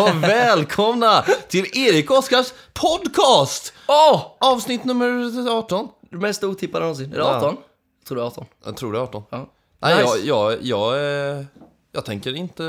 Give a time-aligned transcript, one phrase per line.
[0.00, 3.72] Och välkomna till Erik Oskars podcast!
[3.88, 4.26] Åh!
[4.40, 5.88] Avsnitt nummer 18.
[6.10, 7.12] Det mest otippade någonsin.
[7.12, 7.36] Är det Ja.
[7.36, 7.56] 18?
[8.00, 8.46] Jag tror det är 18.
[8.64, 9.22] Jag tror det är 18.
[9.30, 9.50] Ja.
[9.80, 10.18] Nej, Nice.
[10.18, 10.94] jag, jag, jag,
[11.38, 11.44] eh,
[11.92, 12.62] jag tänker inte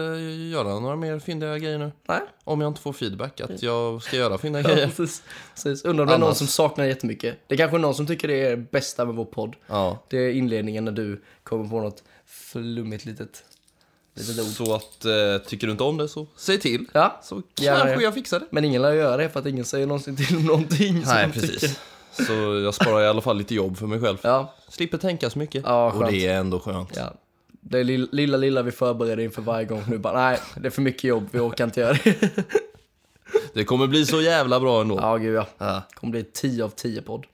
[0.52, 1.92] göra några mer fyndiga grejer nu.
[2.08, 2.20] Nej.
[2.44, 4.88] Om jag inte får feedback att jag ska göra fyndiga Ja, grejer.
[4.88, 5.24] precis.
[5.54, 5.86] precis.
[5.86, 7.38] Undrar om det är någon Annars- som saknar jättemycket.
[7.48, 9.56] Det är kanske någon som tycker det är det bästa med vår podd.
[9.68, 10.04] Ja.
[10.10, 13.44] Det är inledningen när du kommer på något flummigt litet.
[14.56, 16.86] Så att, eh, tycker du inte om det så säg till.
[16.94, 18.46] Ja, Så kanske jag fixar det.
[18.50, 21.62] men ingen lär göra det för att ingen säger någonsin till om någonting Nej, precis.
[21.62, 21.76] tycker.
[22.26, 24.18] Så jag sparar i alla fall lite jobb för mig själv.
[24.22, 25.64] Ja, Slipper tänka så mycket.
[25.66, 26.12] Ja, och skönt.
[26.12, 26.90] det är ändå skönt.
[26.96, 27.14] ja.
[27.66, 29.84] Det är lilla, lilla, lilla vi förbereder inför varje gång.
[29.88, 32.30] Nu bara, nej, det är för mycket jobb, vi orkar inte göra det.
[33.54, 34.96] Det kommer bli så jävla bra ändå.
[35.02, 35.46] Ja, gud ja.
[35.58, 35.66] Ja.
[35.90, 37.26] Det kommer bli 10 av 10 podd.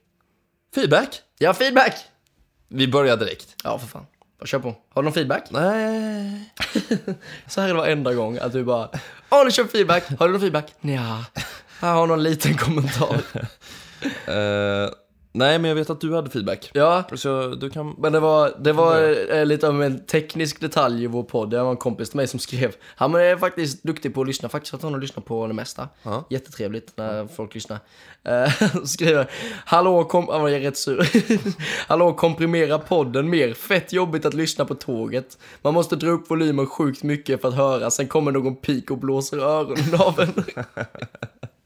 [0.76, 1.22] Feedback?
[1.38, 1.94] Ja, feedback!
[2.67, 3.56] Vi börjar direkt.
[3.64, 4.06] Ja, för fan.
[4.40, 4.76] Bara kör på.
[4.94, 5.44] Har du någon feedback?
[5.50, 6.54] Nej.
[7.48, 8.90] Så här är det varenda gång, att du bara
[9.30, 10.73] Åh, du kör feedback, har du någon feedback?
[10.82, 11.26] Nja,
[11.82, 13.22] jag har någon liten kommentar.
[14.26, 14.90] Eh,
[15.32, 16.72] nej, men jag vet att du hade feedback.
[16.74, 17.96] Ja, Så du kan...
[17.98, 21.50] men det var, det var eh, lite av en teknisk detalj i vår podd.
[21.50, 24.50] Det var en kompis till mig som skrev Han är faktiskt duktig på att lyssna,
[24.50, 25.90] faktiskt att han har lyssnat på det mesta.
[26.04, 26.26] Ja.
[26.30, 27.80] Jättetrevligt när folk lyssnar.
[28.30, 29.32] Uh, skriver
[29.66, 30.28] Hallå, kom...
[30.28, 31.10] Han var rätt sur.
[31.88, 33.54] Hallå, komprimera podden mer.
[33.54, 35.38] Fett jobbigt att lyssna på tåget.
[35.62, 37.92] Man måste dra upp volymen sjukt mycket för att höra.
[37.92, 40.34] Sen kommer någon pik och blåser öronen av en.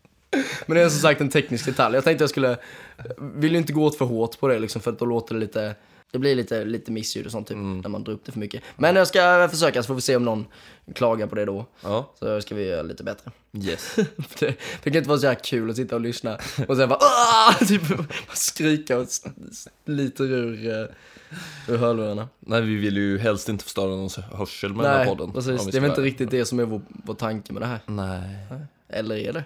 [0.66, 1.96] Men det är som sagt en teknisk detalj.
[1.96, 2.58] Jag tänkte jag skulle,
[3.18, 5.40] vill ju inte gå åt för hårt på det liksom för att då låter det
[5.40, 5.76] lite,
[6.12, 8.64] det blir lite, lite missljud och sånt typ när man drar upp det för mycket.
[8.76, 10.46] Men jag ska försöka så får vi se om någon
[10.96, 11.66] klagar på det då.
[11.82, 12.14] Ja.
[12.20, 13.32] Så ska vi göra lite bättre.
[13.58, 13.96] Yes.
[14.40, 17.00] Det, det kan inte vara så här kul att sitta och lyssna och sen bara
[17.68, 17.82] typ
[18.34, 19.08] skrika och
[19.86, 20.88] sliter ur, uh,
[21.68, 22.30] ur hörlurarna.
[22.40, 25.32] nej, vi vill ju helst inte förstöra någons hörsel med den här Nej, podden.
[25.32, 25.66] precis.
[25.66, 27.80] Det är väl inte riktigt det som är vår, vår tanke med det här.
[27.86, 28.38] Nej.
[28.90, 29.44] Eller är det?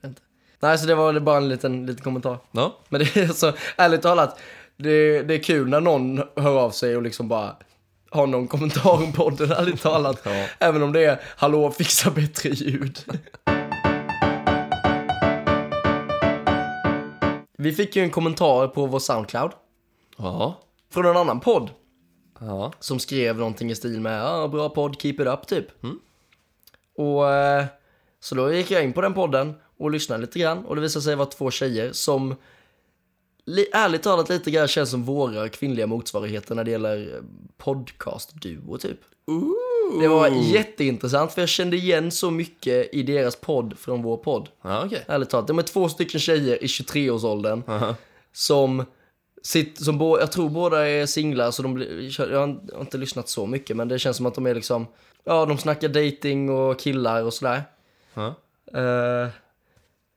[0.00, 0.10] Nej.
[0.10, 0.22] Inte.
[0.60, 2.38] Nej, så det var bara en liten, liten kommentar.
[2.52, 2.78] Ja.
[2.88, 4.40] Men det är så, ärligt talat,
[4.76, 7.56] det, det är kul när någon hör av sig och liksom bara
[8.10, 10.20] har någon kommentar om podden, ärligt talat.
[10.24, 10.46] Ja.
[10.58, 12.98] Även om det är, hallå, fixa bättre ljud.
[17.58, 19.50] Vi fick ju en kommentar på vår Soundcloud
[20.16, 20.60] Ja.
[20.92, 21.70] från en annan podd
[22.40, 22.72] Ja.
[22.80, 25.66] som skrev någonting i stil med ah, bra podd, keep it up typ.
[26.96, 27.64] Och eh,
[28.20, 31.02] så då gick jag in på den podden och lyssnade lite grann och det visade
[31.02, 32.34] sig vara två tjejer som
[33.46, 37.22] li- ärligt talat lite grann känns som våra kvinnliga motsvarigheter när det gäller
[37.58, 38.98] podcast-duo typ.
[40.00, 44.48] Det var jätteintressant för jag kände igen så mycket i deras podd från vår podd.
[44.62, 45.04] Ja, okej.
[45.08, 47.62] Ärligt talat, de är två stycken tjejer i 23-årsåldern
[48.32, 48.84] som
[49.42, 51.84] sitter, som bo, jag tror båda är singlar så de
[52.18, 54.86] jag har inte lyssnat så mycket men det känns som att de är liksom,
[55.24, 57.62] ja de snackar dating och killar och sådär.
[58.74, 59.28] Eh,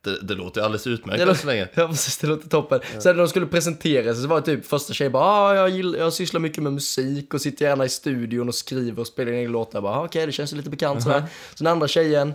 [0.07, 1.67] Det, det låter alldeles utmärkt än så länge.
[1.73, 2.79] ja precis, det låter toppen.
[2.99, 5.69] Sen när de skulle presentera sig så var det typ första tjejen bara, ah, jag,
[5.69, 9.31] gillar, jag sysslar mycket med musik och sitter gärna i studion och skriver och spelar
[9.31, 9.77] in egna låtar.
[9.77, 11.23] Jag bara, ah, okej det känns ju lite bekant sådär.
[11.55, 12.33] Så den andra tjejen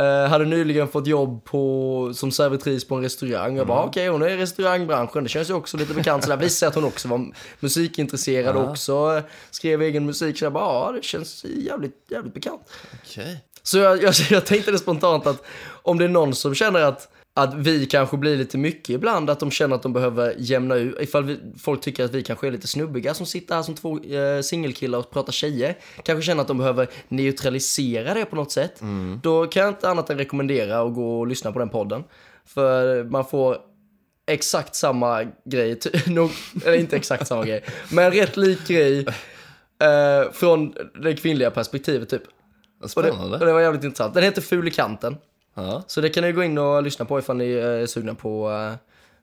[0.00, 3.56] eh, hade nyligen fått jobb på, som servitris på en restaurang.
[3.56, 6.36] Jag bara, okej hon är i restaurangbranschen, det känns ju också lite bekant sådär.
[6.36, 10.38] Visade att hon också var musikintresserad och också skrev egen musik.
[10.38, 12.62] Så jag bara, ja det känns jävligt, jävligt bekant.
[13.02, 13.44] Okej.
[13.62, 15.42] Så jag, jag, jag tänkte det spontant att
[15.82, 19.40] om det är någon som känner att, att vi kanske blir lite mycket ibland, att
[19.40, 22.50] de känner att de behöver jämna ut, ifall vi, folk tycker att vi kanske är
[22.50, 26.48] lite snubbiga som sitter här som två eh, singelkillar och pratar tjejer, kanske känner att
[26.48, 28.82] de behöver neutralisera det på något sätt,
[29.22, 32.04] då kan jag inte annat än rekommendera att gå och lyssna på den podden.
[32.44, 33.56] För man får
[34.26, 36.30] exakt samma grej, nog,
[36.64, 39.06] eller inte exakt samma grej, men rätt lik grej
[39.82, 42.22] eh, från det kvinnliga perspektivet typ.
[42.22, 43.38] Och det, Spännande.
[43.38, 44.14] och det var jävligt intressant.
[44.14, 45.16] Den heter Ful i kanten.
[45.54, 45.82] Ja.
[45.86, 48.54] Så det kan ni gå in och lyssna på ifall ni är sugna på uh,
[48.72, 48.78] att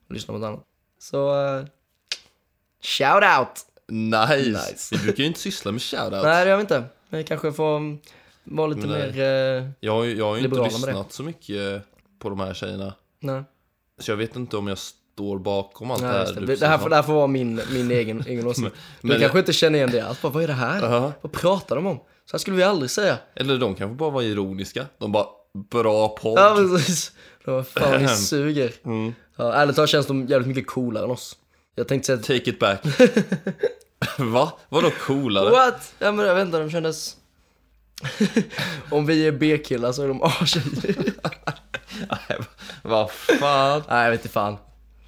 [0.08, 0.64] lyssna på något annat.
[0.98, 1.64] Så, uh,
[2.82, 3.64] shout out!
[3.88, 4.50] Nice.
[4.50, 4.96] Nice.
[4.96, 6.22] Vi brukar ju inte syssla med shoutouts.
[6.24, 6.84] Nej, det gör vi inte.
[7.08, 7.98] Vi kanske får mm,
[8.44, 9.20] vara lite Men mer...
[9.20, 11.82] eh, Jag, jag har ju inte lyssnat så mycket
[12.18, 12.94] på de här tjejerna.
[13.20, 13.42] nej.
[14.00, 16.34] Så jag vet inte om jag står bakom allt det Nej, här.
[16.34, 16.40] det.
[16.40, 18.74] du det, det, här får, det här får vara min, min egen, egen åsikt.
[19.00, 20.22] men- du kanske inte känner igen det alls.
[20.22, 20.82] Bara, vad är det här?
[20.82, 21.12] Ja.
[21.20, 21.96] Vad pratar de om?
[21.96, 23.18] Så här skulle vi aldrig säga.
[23.34, 24.86] Eller de kanske bara var ironiska.
[24.98, 25.26] De bara,
[25.70, 26.38] bra podd.
[26.38, 27.12] Ja, precis.
[27.44, 28.72] Då, fan vad ni suger.
[28.84, 29.14] Mm.
[29.36, 31.36] Ja, ärligt talat känns de jävligt mycket coolare än oss.
[31.74, 32.80] Jag tänkte säga att Take it back.
[34.18, 34.52] Va?
[34.68, 35.50] Vadå coolare?
[35.50, 35.94] What?
[35.98, 37.16] Ja men jag vet inte, de kändes...
[38.90, 41.04] Om vi är B-killar så är de A-tjejer.
[42.82, 43.82] Vad fan?
[43.88, 44.56] Nej, jag vet inte fan.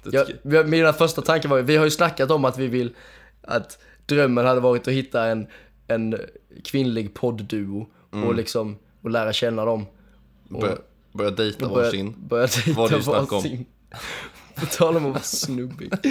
[0.03, 2.95] Jag, vi- mina första tankar var ju, vi har ju snackat om att vi vill
[3.41, 5.47] att drömmen hade varit att hitta en,
[5.87, 6.17] en
[6.65, 7.87] kvinnlig poddduo
[8.27, 9.85] och liksom och lära känna dem.
[10.59, 10.77] Börja,
[11.11, 12.15] börja dejta Börja, varsin.
[12.17, 13.43] börja Vad dejta du snackar om.
[13.43, 13.65] varsin.
[14.55, 15.93] På tal om att vara snubbig.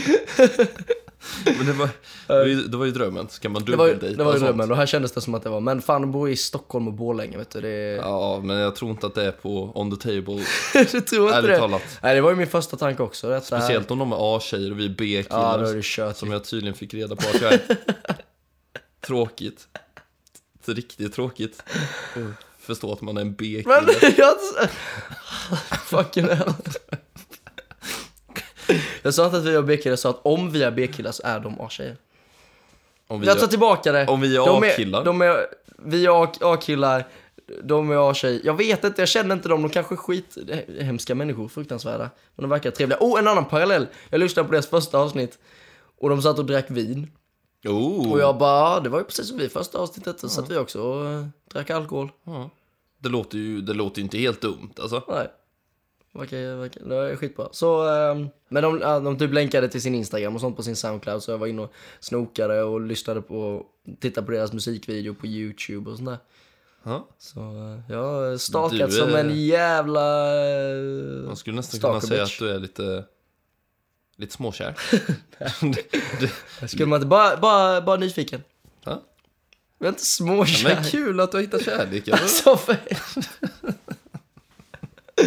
[1.59, 1.89] Men det var,
[2.27, 2.35] det
[2.77, 3.29] var, ju, det drömmen.
[3.29, 5.43] Ska man Det var, dubbeldejta det var ju drömmen och här kändes det som att
[5.43, 7.61] det var, men fan bor i Stockholm och Borlänge vet du.
[7.61, 10.45] Det, Ja, men jag tror inte att det är på on the table.
[10.93, 11.59] du tror inte det?
[11.59, 11.83] talat.
[12.03, 13.31] Nej det var ju min första tanke också.
[13.33, 13.41] Här.
[13.41, 15.59] Speciellt om de är A-tjejer och vi är Ja, B-killar.
[15.63, 16.17] då är det kört.
[16.17, 17.61] som jag tydligen fick reda på att jag är.
[19.01, 19.67] tråkigt.
[20.65, 21.63] Det riktigt tråkigt.
[22.15, 24.15] att Förstå att man är en Men B-kille.
[24.19, 24.35] jag...
[25.79, 26.53] Fucking hell.
[29.03, 31.23] Jag sa inte att vi var B-killar, jag sa att om vi är B-killar så
[31.27, 31.97] är de A-tjejer.
[33.07, 34.07] Om vi, Jag tar är, tillbaka det.
[34.07, 35.05] om vi är De A-killar.
[35.05, 35.47] De är,
[35.79, 36.23] vi är
[36.53, 37.09] A-killar,
[37.63, 38.41] de är A-tjejer.
[38.45, 39.63] Jag vet inte, jag känner inte dem.
[39.63, 40.37] De kanske är skit,
[40.81, 42.11] hemska människor, fruktansvärda.
[42.37, 42.99] Men de verkar trevliga.
[43.01, 43.87] Oh, en annan parallell.
[44.11, 45.39] Jag lyssnade på deras första avsnitt.
[46.01, 47.11] Och de satt och drack vin.
[47.67, 50.21] Oh, Och jag bara, det var ju precis som vi första avsnittet.
[50.21, 52.11] Så satt vi också och eh, drack alkohol.
[52.25, 52.51] ja.
[53.01, 55.03] Det, låter ju, det låter inte helt dumt alltså.
[55.09, 55.29] Nej.
[56.13, 57.49] Verkar, verkar, det är skitbra.
[57.53, 61.23] Så, ehm, men de, de typ länkade till sin Instagram och sånt på sin Soundcloud.
[61.23, 63.67] Så jag var inne och snokade och lyssnade på,
[64.01, 66.19] tittade på deras musikvideo på YouTube och sånt där.
[66.83, 67.09] Ja.
[67.19, 70.27] Så eh, jag har stakat Du är- som en jävla...
[70.71, 72.35] eh, Man skulle nästan kunna säga bitch.
[72.43, 73.05] att du är lite,
[74.17, 74.75] lite småkär.
[76.67, 78.43] Skulle man inte bara, bara, bara nyfiken?
[79.83, 80.75] Jag är inte småkär.
[80.75, 82.15] Men kul att du har hittat kärleken.
[82.23, 82.77] Alltså, för...
[85.17, 85.27] Nej,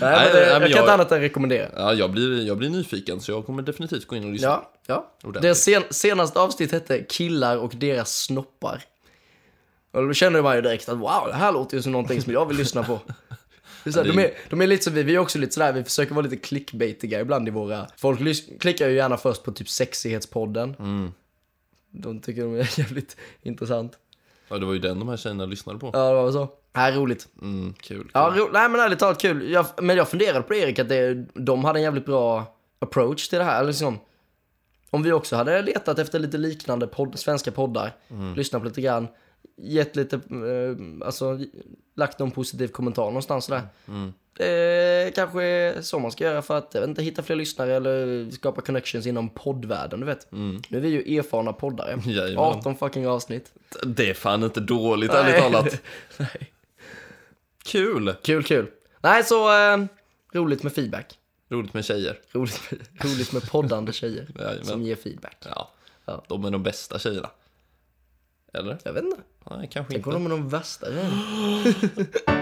[0.00, 1.68] men nej, det, men jag kan jag- inte annat än rekommendera.
[1.76, 4.48] Ja, jag blir, jag blir nyfiken så jag kommer definitivt gå in och lyssna.
[4.48, 5.12] Ja, ja.
[5.22, 5.42] Ordentligt.
[5.42, 8.82] Det sen, senaste avsnitt hette Killar och deras snoppar.
[9.92, 12.32] Och då kände man ju direkt att wow, det här låter ju som någonting som
[12.32, 13.00] jag vill lyssna på.
[13.84, 15.18] Det är så här, Ja, de, det är, de är lite som vi, vi är
[15.18, 17.86] också lite sådär, vi försöker vara lite clickbaitiga ibland i våra...
[17.96, 20.76] Folk lys- klickar ju gärna först på typ sexighetspodden.
[21.92, 22.02] Mm.
[22.02, 23.98] De tycker de är jävligt intressant.
[24.48, 25.90] Ja, det var ju den de här tjejerna lyssnade på.
[25.92, 26.48] Ja, det var väl så.
[26.72, 27.28] Nej, roligt.
[27.42, 28.10] Mm, kul.
[28.14, 29.50] Ja, ro, nej men ärligt talat kul.
[29.50, 33.28] Jag, men jag funderade på det Erik, att det, de hade en jävligt bra approach
[33.28, 33.64] till det här.
[33.64, 33.98] Liksom,
[34.90, 37.96] om vi också hade letat efter lite liknande podd, svenska poddar,
[38.36, 39.08] lyssnat på lite grann,
[39.56, 41.38] gett lite, eh, alltså
[41.96, 43.62] lagt någon positiv kommentar någonstans sådär.
[43.88, 44.12] Mm.
[44.36, 44.48] Det
[45.10, 49.06] kanske är så man ska göra för att, inte, hitta fler lyssnare eller skapa connections
[49.06, 50.32] inom poddvärlden, du vet.
[50.32, 50.62] Mm.
[50.68, 52.00] Nu är vi ju erfarna poddare.
[52.06, 52.38] Jajamän.
[52.38, 53.52] 18 fucking avsnitt.
[53.86, 55.80] Det är fan inte dåligt, ärligt talat.
[56.16, 56.52] Nej.
[57.62, 58.14] Kul!
[58.22, 58.66] Kul, kul.
[59.00, 59.84] Nej, så eh,
[60.34, 61.18] roligt med feedback.
[61.48, 62.18] Roligt med tjejer.
[62.32, 62.60] Roligt,
[63.04, 64.64] roligt med poddande tjejer Jajamän.
[64.64, 65.36] som ger feedback.
[65.44, 65.70] Ja.
[66.04, 66.24] Ja.
[66.28, 67.30] De är de bästa tjejerna.
[68.52, 68.78] Eller?
[68.82, 69.16] Jag vet inte.
[69.50, 70.16] Nej, kanske Tänk inte.
[70.16, 72.36] om de är de värsta tjejerna.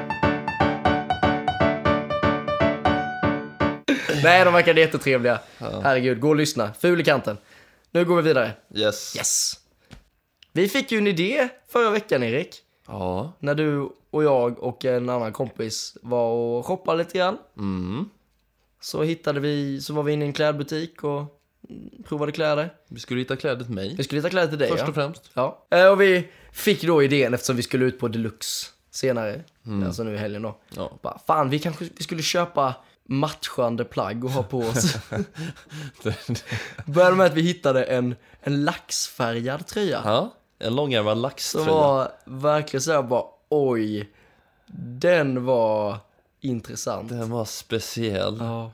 [4.22, 5.40] Nej, de verkar jättetrevliga.
[5.58, 6.72] Herregud, gå och lyssna.
[6.80, 7.36] Ful i kanten.
[7.90, 8.52] Nu går vi vidare.
[8.74, 9.16] Yes.
[9.16, 9.54] Yes!
[10.52, 12.56] Vi fick ju en idé förra veckan, Erik.
[12.86, 13.32] Ja.
[13.38, 17.38] När du och jag och en annan kompis var och shoppade lite grann.
[17.56, 18.08] Mm.
[18.80, 21.18] Så hittade vi, så var vi inne i en klädbutik och
[21.70, 22.70] mm, provade kläder.
[22.88, 23.94] Vi skulle hitta kläder till mig.
[23.96, 24.88] Vi skulle hitta kläder till dig, Först ja.
[24.88, 25.30] och främst.
[25.34, 29.44] Ja, Eh, och vi fick då idén eftersom vi skulle ut på Deluxe senare,
[29.86, 30.58] alltså nu i helgen då.
[30.76, 30.98] Ja.
[31.02, 32.74] Bara, fan, vi kanske vi skulle köpa
[33.10, 34.94] matchande plagg och ha på oss.
[36.86, 40.02] Började med att vi hittade en, en laxfärgad tröja.
[40.04, 40.34] ja.
[40.60, 41.66] En långärmad Som laxtröja.
[41.70, 44.10] var verkligen såhär bara, oj,
[44.82, 45.96] den var
[46.40, 47.08] intressant.
[47.08, 48.36] Den var speciell.
[48.40, 48.72] Ja.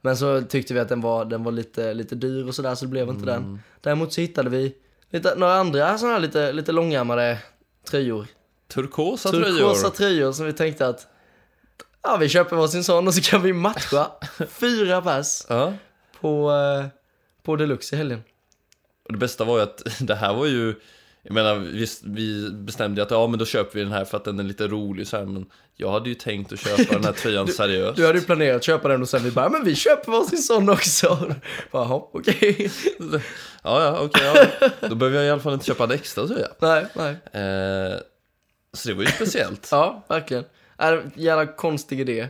[0.00, 2.84] Men så tyckte vi att den var, den var lite, lite dyr och sådär så
[2.84, 3.60] det blev inte den.
[3.80, 4.74] Däremot så hittade vi
[5.10, 7.38] lite, några andra sådana här lite, lite långärmade
[7.90, 8.26] tröjor.
[8.68, 9.90] Turkosa Turkosa tröjor.
[9.90, 11.06] tröjor som vi tänkte att
[12.02, 14.10] ja, vi köper varsin sån och så kan vi matcha
[14.48, 15.72] fyra pers Ja.
[16.20, 16.86] på, eh,
[17.42, 18.22] på Deluxe i helgen.
[19.06, 20.74] Och det bästa var ju att det här var ju
[21.24, 24.16] jag menar, visst, vi bestämde ju att ja men då köper vi den här för
[24.16, 27.04] att den är lite rolig så här, men jag hade ju tänkt att köpa den
[27.04, 27.96] här tröjan seriöst.
[27.96, 30.38] Du hade ju planerat att köpa den och sen vi bara, men vi köper varsin
[30.38, 31.34] sån också.
[31.70, 32.70] Hopp, okej.
[33.62, 34.68] Ja, ja, okej, ja.
[34.88, 36.48] Då behöver jag i alla fall inte köpa en extra tröja.
[36.60, 37.10] Nej, nej.
[37.42, 37.98] Eh,
[38.72, 39.68] så det var ju speciellt.
[39.70, 40.44] Ja, verkligen.
[40.76, 42.28] Är jävla konstig idé.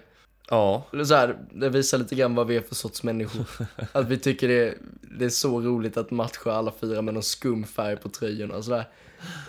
[0.50, 3.44] Ja, Eller så här, det visar lite grann vad vi är för sorts människor.
[3.92, 4.74] Att vi tycker det är,
[5.18, 8.64] det är så roligt att matcha alla fyra med någon skum färg på tröjorna och
[8.64, 8.88] sådär.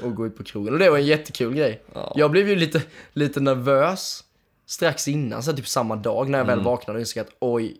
[0.03, 0.73] Och gå ut på krogen.
[0.73, 1.81] Och det var en jättekul grej.
[1.93, 2.13] Ja.
[2.15, 2.81] Jag blev ju lite,
[3.13, 4.23] lite nervös
[4.65, 7.77] strax innan, så typ samma dag när jag väl vaknade och insåg att oj,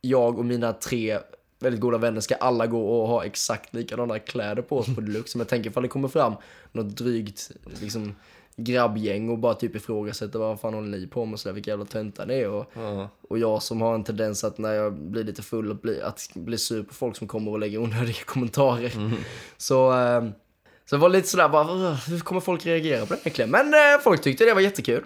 [0.00, 1.18] jag och mina tre
[1.58, 5.32] väldigt goda vänner ska alla gå och ha exakt likadana kläder på oss på Deluxe.
[5.32, 6.34] Som jag tänker ifall det kommer fram
[6.72, 8.14] något drygt liksom,
[8.56, 11.84] grabbgäng och bara typ ifrågasätter vad fan håller ni på med och sådär, vilka jävla
[11.84, 12.48] töntar ni är.
[12.48, 13.08] Och, ja.
[13.28, 16.28] och jag som har en tendens att när jag blir lite full att bli, att
[16.34, 18.92] bli sur på folk som kommer och lägger onödiga kommentarer.
[19.56, 20.24] Så, eh,
[20.86, 23.50] Så det var lite sådär bara, "Ugh, hur kommer folk reagera på det egentligen?
[23.50, 25.04] Men eh, folk tyckte det var jättekul.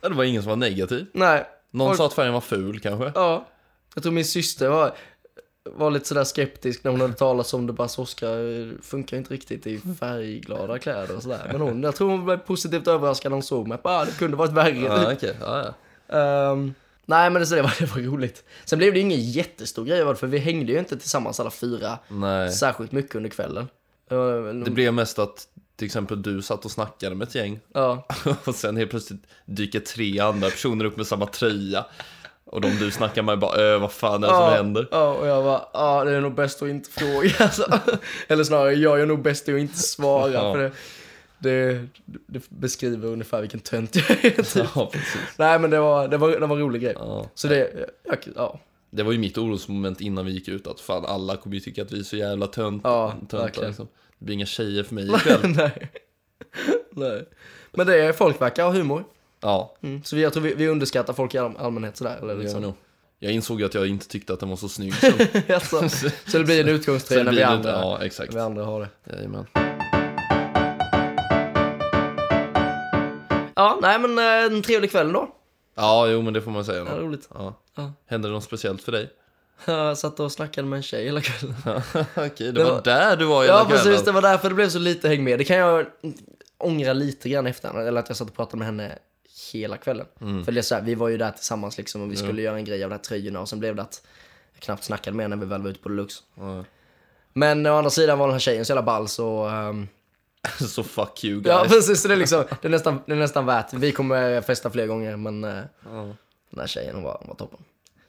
[0.00, 1.06] Ja, Det var ingen som var negativ.
[1.12, 1.44] Nej.
[1.70, 3.12] Någon folk, sa att färgen var ful kanske.
[3.14, 3.46] Ja.
[3.94, 4.94] Jag tror min syster var,
[5.74, 7.72] var lite sådär skeptisk när hon hade talat om det.
[7.72, 11.48] Bara så Oskar funkar inte riktigt i färgglada kläder och sådär.
[11.52, 13.78] Men hon, jag tror hon blev positivt överraskad när hon såg mig.
[13.82, 14.76] Bara, det kunde varit värre.
[14.76, 15.36] Ja, okej.
[15.40, 15.74] Ja, ja.
[16.18, 16.74] Ehm,
[17.06, 18.44] nej men det, så det, var, det var roligt.
[18.64, 21.40] Sen blev det ju ingen jättestor grej av det, för vi hängde ju inte tillsammans
[21.40, 22.52] alla fyra Nej.
[22.52, 23.68] särskilt mycket under kvällen.
[24.64, 28.06] Det blev mest att till exempel du satt och snackade med ett gäng Ja,
[28.44, 31.86] och sen helt plötsligt dyker tre andra personer upp med samma tröja.
[32.46, 34.88] Och de du snackar med bara, äh, vad fan är det som ja, händer?
[34.90, 37.30] ja, och jag bara, ja det är nog bäst att inte fråga.
[37.38, 37.80] Alltså.
[38.28, 40.32] Eller snarare, jag är nog bäst att inte svara.
[40.32, 40.52] Ja.
[40.52, 40.72] För det,
[41.38, 41.86] det,
[42.26, 44.30] det beskriver ungefär vilken tönt jag är.
[44.42, 44.66] Typ.
[44.74, 45.20] Ja, precis.
[45.36, 46.94] Nej men det var, det var, det var en rolig grej.
[46.98, 47.26] Ja.
[47.34, 48.60] Så det, jag, ja.
[48.90, 51.82] Det var ju mitt orosmoment innan vi gick ut att fan alla kommer ju tycka
[51.82, 53.88] att vi är så jävla tönt, Ja, töntar liksom.
[54.18, 55.40] Det blir inga tjejer för mig ikväll.
[55.56, 55.90] Nej.
[56.90, 57.24] Nej.
[57.72, 59.04] Men det är, folk verkar ha humor.
[59.46, 60.02] Ja, Mm.
[60.04, 62.18] Så vi, jag tror vi, vi underskattar folk i all, allmänhet sådär.
[62.22, 62.62] Eller liksom.
[62.62, 62.74] jag nog.
[63.18, 65.12] Jag insåg att jag inte tyckte att den var så snygg sen.
[65.54, 65.88] Alltså,
[66.26, 68.34] så det blir en utgångströja när vi andra, Ja, exakt.
[68.34, 69.12] vi andra har det.
[69.16, 69.46] Jajamän.
[73.54, 75.28] Ja, nej men eh, en trevlig kväll då.
[75.74, 76.86] Ja, jo men det får man säga.
[76.90, 77.28] Ja, roligt.
[77.34, 77.54] Ja.
[77.76, 77.92] Ja.
[78.06, 79.10] Hände det något speciellt för dig?
[79.66, 81.56] Jag satt och snackade med en tjej hela kvällen.
[82.16, 83.84] Okej, det, Det var, var- där du var hela Ja, kvällen.
[83.84, 84.04] precis.
[84.04, 85.38] Det var därför det blev så lite häng med.
[85.38, 85.86] Det kan jag
[86.58, 87.80] ångra lite grann efter.
[87.80, 88.98] Eller att jag satt och pratade med henne
[89.52, 90.06] hela kvällen.
[90.20, 90.44] Mm.
[90.44, 92.56] För det är så här, vi var ju där tillsammans liksom och vi skulle göra
[92.56, 94.06] en grej av de här tröjorna och sen blev det att
[94.54, 96.22] jag knappt snackade med när vi väl var ute på Deluxe.
[97.32, 99.44] Men å andra sidan var den här tjejen så jävla ball så...
[99.46, 99.88] ehm,
[100.68, 101.46] Så fuck you guys.
[101.56, 102.02] ja, precis.
[102.02, 103.72] Så det är liksom, det är nästan, det är nästan värt.
[103.74, 106.02] Vi kommer festa fler gånger men eh, Ja.
[106.50, 107.58] den här tjejen hon var, hon var toppen.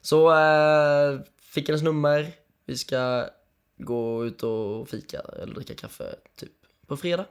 [0.01, 2.31] Så eh, fick hennes nummer.
[2.65, 3.29] Vi ska
[3.77, 6.51] gå ut och fika eller dricka kaffe typ
[6.87, 7.25] på fredag.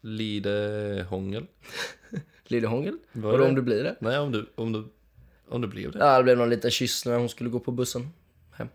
[0.00, 1.46] Lide hångel?
[2.50, 2.98] Lillehångel.
[3.12, 3.44] Var det?
[3.48, 3.96] om du blir det?
[4.00, 4.84] Nej, om du, om du,
[5.48, 5.98] om du blev det.
[5.98, 8.08] Ja, det blev någon liten kyss när hon skulle gå på bussen
[8.52, 8.68] hem.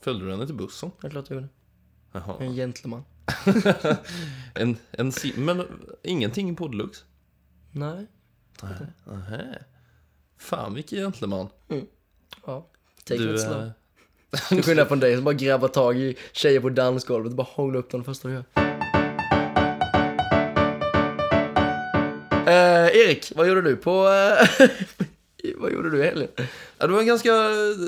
[0.00, 0.90] Följde du henne till bussen?
[1.00, 1.48] Det är klart jag gjorde.
[2.12, 2.36] Jaha.
[2.40, 3.04] En gentleman.
[4.54, 5.62] En, en men
[6.02, 7.04] ingenting på Deluxe?
[7.70, 8.06] Nej.
[9.06, 9.64] Nähä.
[10.38, 11.48] Fan vilken gentleman.
[12.46, 12.66] Ja.
[13.04, 13.62] Take Du, it slow.
[13.62, 13.70] eh,
[14.48, 17.78] Till skillnad från dig som bara grabbar tag i tjejer på dansgolvet och bara hånglar
[17.78, 18.44] upp dem det första du gör.
[22.46, 24.08] Eh, Erik, vad gjorde du på...
[24.08, 24.68] eh,
[25.56, 26.28] vad gjorde du i helgen?
[26.78, 27.30] ja, det var en ganska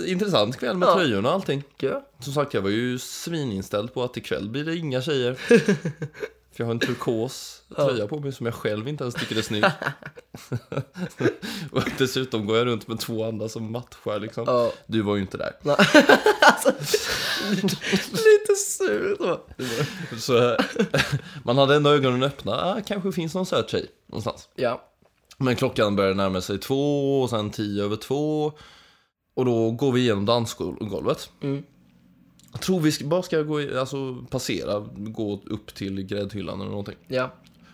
[0.07, 0.95] intressant kväll med Ja.
[0.95, 1.63] tröjorna och allting.
[1.79, 2.07] Ja.
[2.21, 5.37] Som sagt, jag var ju svininställd på att ikväll blir det inga tjejer.
[6.57, 9.43] För jag har en turkos tröja på mig som jag själv inte ens tycker är
[9.43, 9.65] snygg.
[11.73, 14.45] och dessutom går jag runt med två andra som matchar liksom.
[14.47, 14.73] Ja.
[14.87, 15.53] Du var ju inte där.
[16.41, 16.73] alltså,
[18.13, 19.41] lite sur så.
[20.19, 20.57] Så
[21.45, 22.53] man hade ändå ögonen öppna.
[22.53, 24.49] Ah, kanske finns någon söt tjej någonstans.
[24.55, 24.83] Ja.
[25.39, 28.53] Men klockan började närma sig två och sen tio över två.
[29.35, 31.31] Och då går vi igenom dansgolvet.
[31.43, 31.63] Mm.
[32.57, 36.95] Jag tror vi bara ska gå, i- alltså passera, gå upp till gräddhyllan eller någonting.
[37.09, 37.33] Ja.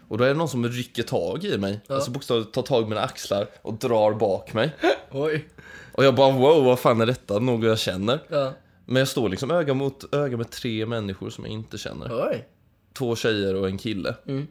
[0.08, 1.80] Och då är det någon som rycker tag i mig.
[1.88, 4.72] Alltså bokstavligt tar tag i mina axlar och drar bak mig.
[5.10, 5.48] Oj.
[5.92, 7.38] Och jag bara wow, vad fan är detta?
[7.38, 8.18] Något jag känner.
[8.28, 8.52] Ja.
[8.86, 12.28] Men jag står liksom öga mot öga med tre människor som jag inte känner.
[12.30, 12.48] Oj.
[12.92, 14.14] Två tjejer och en kille.
[14.26, 14.46] Mm.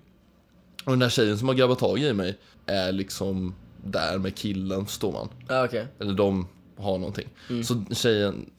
[0.86, 4.88] Och den där tjejen som har grabbat tag i mig är liksom där med killen,
[4.88, 5.30] står man.
[5.48, 5.88] Ja, okej.
[6.00, 6.48] Eller de
[6.78, 7.28] har någonting.
[7.50, 7.64] Mm.
[7.64, 8.50] Så tjejen,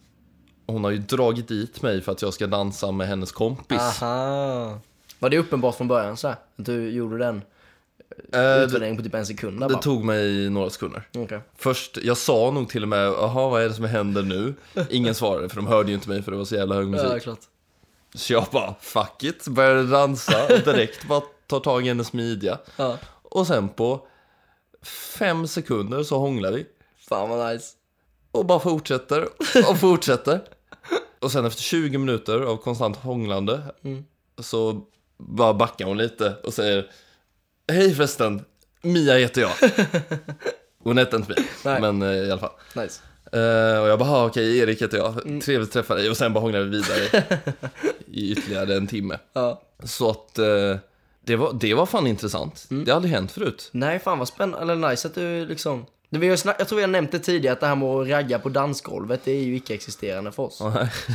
[0.66, 4.02] hon har ju dragit dit mig för att jag ska dansa med hennes kompis.
[4.02, 4.78] Aha.
[5.18, 6.36] Var det uppenbart från början så här?
[6.56, 7.42] Att du gjorde den
[8.32, 9.78] Eh, utvärderingen på typ en sekund det bara?
[9.78, 11.08] tog mig några sekunder.
[11.16, 11.40] Okej.
[11.56, 14.54] Först, jag sa nog till och med, jaha vad är det som händer nu?
[14.90, 17.08] Ingen svarade för de hörde ju inte mig för det var så jävla hög musik.
[17.12, 17.38] Ja, klart.
[18.14, 22.58] Så jag bara, fuck it, började dansa och direkt bara tar tag i hennes midja.
[22.76, 22.98] Ja.
[23.22, 24.06] Och sen på
[25.18, 26.66] fem sekunder så hånglar vi.
[27.08, 27.72] Fan vad nice.
[28.32, 29.28] Och bara fortsätter
[29.70, 30.40] och fortsätter.
[31.20, 34.04] Och sen efter 20 minuter av konstant hånglande Mm.
[34.38, 34.80] så
[35.18, 36.90] bara backar hon lite och säger
[37.72, 38.44] Hej förresten,
[38.82, 39.50] Mia heter jag.
[40.78, 41.80] Hon hette inte Mia, Nej.
[41.80, 42.52] men eh, i alla fall.
[42.76, 43.00] Nice.
[43.32, 45.26] Eh, och jag bara, "Ah, okej, Erik heter jag.
[45.26, 45.40] Mm.
[45.40, 46.10] Trevligt att träffa dig.
[46.10, 47.24] Och sen bara hånglade vi vidare
[48.06, 49.18] i ytterligare en timme.
[49.32, 49.62] Ja.
[49.84, 50.76] Så att eh,
[51.24, 52.66] det, var, det var fan intressant.
[52.70, 52.84] Mm.
[52.84, 53.68] Det har aldrig hänt förut.
[53.72, 54.72] Nej, fan vad spännande.
[54.72, 55.86] Eller nice att du liksom...
[56.12, 56.56] Det vi har snack...
[56.58, 59.42] Jag tror nämnt det tidigare, att det här med att ragga på dansgolvet, det är
[59.42, 60.58] ju icke-existerande för oss.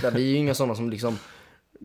[0.02, 1.20] Där, vi är ju inga sådana som liksom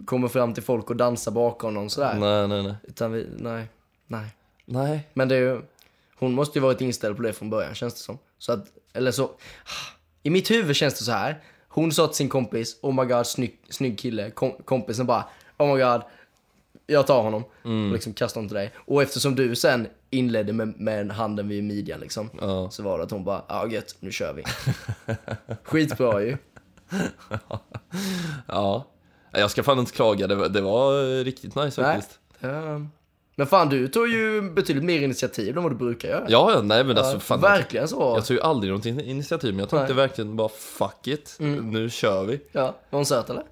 [0.05, 2.15] kommer fram till folk och dansar bakom någon sådär.
[2.15, 2.63] nej, nej.
[2.63, 2.75] Nej.
[2.83, 3.67] Utan vi, nej,
[4.07, 4.27] nej.
[4.65, 5.09] nej.
[5.13, 5.61] Men det är ju,
[6.19, 8.19] hon måste ju varit inställd på det från början känns det som.
[8.39, 9.31] Så att, eller så,
[10.23, 11.43] i mitt huvud känns det så här.
[11.69, 14.31] Hon sa till sin kompis, oh my god, snygg, snygg kille.
[14.31, 15.25] Kom, kompisen bara,
[15.59, 16.03] oh my god,
[16.87, 17.87] jag tar honom Mm.
[17.87, 18.73] och liksom kastar honom till dig.
[18.87, 22.31] Och eftersom du sen inledde med, med handen vid midjan liksom.
[22.41, 22.71] Ja.
[22.71, 24.43] Så var det att hon bara, ja gött, nu kör vi.
[25.65, 26.37] Skitbra ju.
[28.47, 28.87] Ja.
[29.33, 32.19] Jag ska fan inte klaga, det var, det var riktigt nice faktiskt.
[33.37, 36.25] Men fan, du tog ju betydligt mer initiativ än vad du brukar göra.
[36.29, 37.41] Ja, ja, nej men alltså fan.
[37.41, 38.01] verkligen så.
[38.17, 39.97] Jag tog ju aldrig något in- initiativ, men jag tänkte Nej.
[39.97, 42.41] verkligen bara fuck it, nu kör vi.
[42.53, 43.45] Ja, var hon söt eller?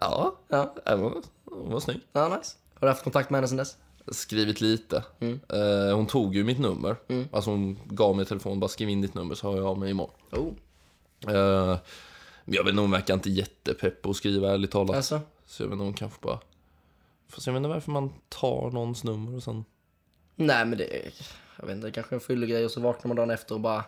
[0.00, 1.12] Ja, Ja, det var,
[1.44, 2.00] hon var snygg.
[2.12, 2.52] ja nice.
[2.84, 3.76] Har du haft kontakt med henne sen dess?
[4.08, 5.04] Skrivit lite.
[5.20, 5.40] Mm.
[5.48, 6.96] Eh, hon tog ju mitt nummer.
[7.32, 9.90] Alltså hon gav mig telefonen, bara skriv in ditt nummer så har jag av mig
[9.90, 10.14] imorgon.
[10.32, 10.52] Oh,
[11.28, 11.78] Eh,
[12.44, 14.96] jag vet inte, hon verkar inte jättepepp på att skriva ärligt talat.
[14.96, 15.20] alltså.
[15.46, 16.38] Så jag vet inte, hon kanske bara...
[17.28, 19.64] Fast jag vet inte varför man tar någons nummer och sen...
[20.36, 21.12] Nej men det,
[21.58, 23.84] jag vet inte, kanske är en fyllegrej och så vaknar man dagen efter och bara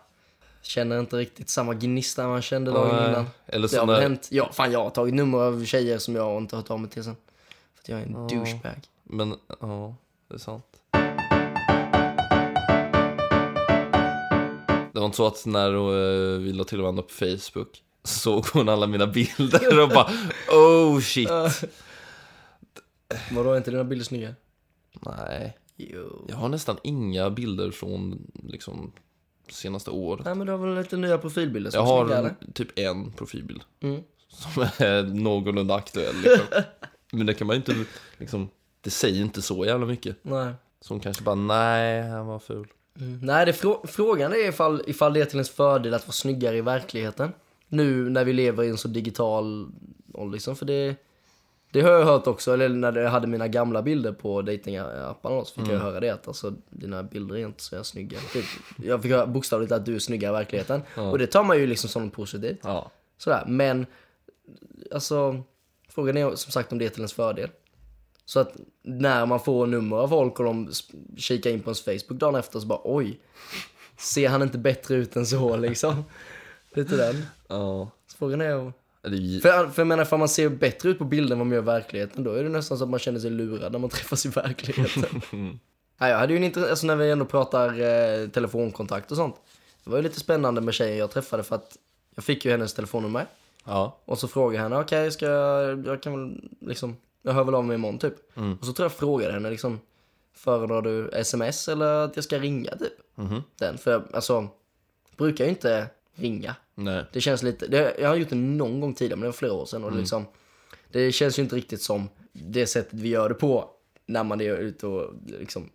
[0.63, 3.27] känner inte riktigt samma gnista man kände dagen innan.
[3.47, 4.01] Eller Det har när...
[4.01, 4.29] hänt.
[4.31, 6.91] Ja, fan jag har tagit nummer av tjejer som jag inte har hört av mig
[6.91, 7.17] till sen.
[7.87, 8.81] Att jag är en douchebag.
[9.05, 9.95] Men, ja,
[10.29, 10.67] det är sant.
[14.93, 18.69] Det var inte så att när uh, vi la till varandra på Facebook såg hon
[18.69, 20.11] alla mina bilder och bara
[20.53, 21.31] oh shit.
[23.33, 24.35] Vadå, är inte dina bilder snygga?
[25.01, 26.27] Nej, Jo.
[26.29, 28.93] jag har nästan inga bilder från liksom
[29.51, 30.25] senaste året.
[30.25, 33.13] Nej men du har väl lite nya profilbilder som Jag är har snygga, typ en
[33.13, 34.03] profilbild Mm.
[34.29, 36.17] som är någorlunda aktuell.
[36.17, 36.47] Liksom.
[37.13, 37.75] Men det kan man ju inte,
[38.19, 38.49] liksom,
[38.81, 40.17] det säger inte så jävla mycket.
[40.23, 40.53] Nej.
[40.81, 42.67] Så hon kanske bara, nej, han var ful.
[43.01, 43.19] Mm.
[43.23, 46.57] Nej, det frå- frågan är ifall, ifall det är till ens fördel att vara snyggare
[46.57, 47.33] i verkligheten.
[47.69, 49.69] Nu när vi lever i en så digital
[50.15, 50.97] ålder liksom, för det...
[51.73, 55.61] Det har jag hört också, eller när jag hade mina gamla bilder på datingapparna så
[55.61, 58.19] fick jag höra det att alltså, dina bilder är inte så snygga.
[58.33, 58.45] Typ,
[58.85, 60.83] jag fick höra bokstavligt att du är snyggare i verkligheten.
[60.97, 62.59] Och det tar man ju liksom som något positivt.
[62.63, 62.91] Ja.
[63.19, 63.87] Sådär, men
[64.93, 65.43] alltså
[65.97, 67.51] frågan är som sagt om det är till ens fördel.
[68.25, 70.71] Så att när man får nummer av folk och de
[71.17, 73.21] kikar in på ens Facebook dagen efter så bara oj,
[73.99, 76.05] ser han inte bättre ut än så liksom?
[76.75, 77.27] Lite den.
[77.49, 77.91] Ja.
[78.07, 78.73] Så frågan är
[79.11, 81.55] ju- för, för jag menar, för man ser bättre ut på bilden än vad man
[81.55, 83.91] gör i verkligheten, då är det nästan så att man känner sig lurad när man
[83.97, 85.23] träffas i verkligheten.
[85.99, 89.37] ja, jag hade ju en intressant, alltså när vi ändå pratar eh, telefonkontakt och sånt.
[89.85, 91.77] Det var ju lite spännande med tjejen jag träffade för att
[92.15, 93.27] jag fick ju hennes telefonnummer.
[93.67, 93.99] Ja.
[94.05, 97.55] Och så frågade jag henne, okej, ska jag, jag kan väl liksom, jag hör väl
[97.55, 98.15] av mig imorgon typ.
[98.61, 99.81] Och så tror jag frågade henne liksom,
[100.35, 102.93] föredrar du sms eller att jag ska ringa typ?
[103.59, 104.49] Den, för jag, alltså,
[105.17, 106.57] brukar ju inte ringa.
[106.75, 107.05] Nej.
[107.13, 109.53] Det känns lite, det, jag har gjort det någon gång tidigare, men det var flera
[109.53, 110.25] år sedan och det liksom,
[110.93, 113.71] det känns ju inte riktigt som det sättet vi gör det på
[114.07, 115.71] när man är ute och liksom,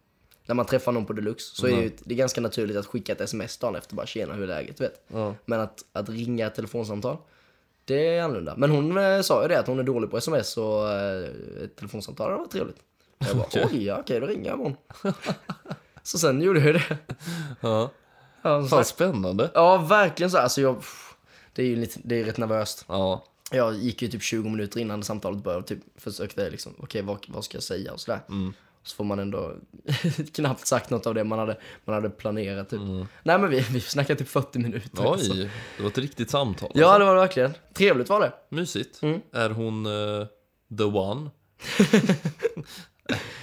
[0.45, 2.85] när man träffar någon på deluxe så är det ju det är ganska naturligt att
[2.85, 5.03] skicka ett sms dagen efter bara tjena hur är läget vet.
[5.07, 5.35] Ja.
[5.45, 7.17] Men att, att ringa ett telefonsamtal,
[7.85, 8.55] det är annorlunda.
[8.57, 11.29] Men hon eh, sa ju det att hon är dålig på sms och eh,
[11.63, 12.77] ett telefonsamtal hade varit trevligt.
[13.17, 13.67] Jag bara Okej.
[13.71, 14.77] oj, ja, okej då ringer jag imorgon.
[16.03, 16.97] så sen gjorde jag det.
[17.61, 17.89] Ja.
[18.41, 19.51] Ja, som Fan spännande.
[19.53, 20.37] ja verkligen så.
[20.37, 20.83] Alltså jag,
[21.53, 22.85] det är ju lite, det är rätt nervöst.
[22.87, 23.25] Ja.
[23.51, 27.25] Jag gick ju typ 20 minuter innan samtalet började och typ försökte liksom, okej vad,
[27.27, 28.19] vad ska jag säga och sådär.
[28.83, 29.55] Så får man ändå
[30.33, 32.79] knappt sagt något av det man hade, man hade planerat typ.
[33.23, 35.11] Nej men vi, vi snackade typ 40 minuter.
[35.11, 35.31] alltså.
[35.33, 36.71] Oj, det var ett riktigt samtal.
[36.73, 37.53] Ja det var det verkligen.
[37.73, 38.33] Trevligt var det.
[38.49, 39.01] Mysigt.
[39.03, 39.21] Mm.
[39.33, 40.27] Är hon eh,
[40.77, 41.29] the one?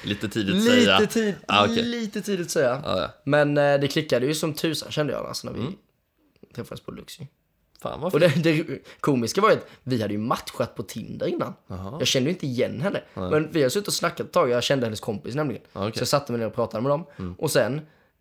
[0.04, 0.98] Lite tidigt att säga.
[0.98, 1.82] Lite, tid, Ah, okej.
[1.82, 2.82] lite tidigt säga.
[2.84, 3.10] Ja, ja.
[3.24, 5.66] Men eh, det klickade ju som tusan kände jag alltså när vi
[6.54, 7.26] träffades på Luxy.
[7.82, 8.66] Fan vad Och det, det
[9.00, 11.54] komiska var ju att vi hade ju matchat på Tinder innan.
[11.98, 13.02] Jag kände ju inte igen henne.
[13.14, 15.62] Men vi har suttit och snackat ett tag, jag kände hennes kompis nämligen.
[15.72, 15.92] Okej.
[15.94, 17.04] Så jag satte mig ner och pratade med dem.
[17.38, 17.80] Och sen,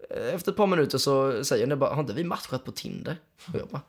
[0.09, 3.15] eh, efter ett par minuter så säger hon bara, har inte vi matchat på Tinder?
[3.53, 3.81] Och jag bara,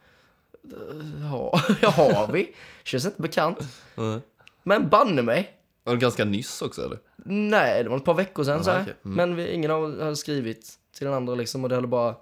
[0.64, 2.54] "Eh, ja, ja har vi.
[2.84, 3.58] Känns inte bekant.
[3.94, 4.20] Nej.
[4.62, 5.54] Men banne mig.
[5.84, 6.98] Var det ganska nyss också eller?
[7.24, 8.82] Nej, det var ett par veckor sedan så här.
[8.82, 8.94] okej.
[9.02, 12.14] Men vi, ingen av oss hade skrivit till den andra liksom och det hade bara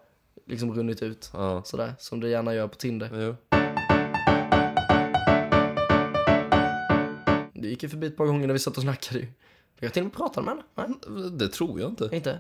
[0.47, 1.31] liksom runnit ut.
[1.33, 1.63] Ja.
[1.65, 3.11] Sådär, som det gärna gör på Tinder.
[3.13, 3.37] Jo.
[7.55, 9.27] Det gick ju förbi ett par gånger när vi satt och snackade ju.
[9.81, 10.97] Jag till och med pratade med henne.
[11.09, 12.09] Nej, Det tror jag inte.
[12.13, 12.39] inte.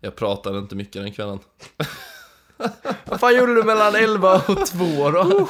[0.00, 1.38] Jag pratade inte mycket den kvällen.
[3.04, 5.48] Vad fan gjorde du mellan 11 och 2 då?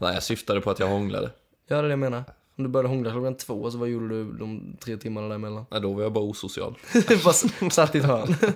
[0.00, 1.30] Nej, jag syftade på att jag hånglade.
[1.68, 2.24] Ja, det är det jag menar.
[2.58, 5.64] Om du började hångla klockan två, så vad gjorde du de tre timmarna däremellan?
[5.70, 6.78] Nej, då var jag bara osocial.
[7.24, 8.34] Bara satt i ett hörn.